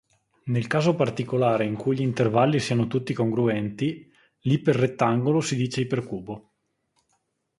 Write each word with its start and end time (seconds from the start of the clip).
Nel 0.45 0.65
caso 0.65 0.95
particolare 0.95 1.63
in 1.63 1.75
cui 1.75 1.95
gli 1.97 2.01
intervalli 2.01 2.57
siano 2.59 2.87
tutti 2.87 3.13
congruenti, 3.13 4.11
l'iperrettangolo 4.39 5.41
si 5.41 5.55
dice 5.55 5.81
ipercubo. 5.81 6.53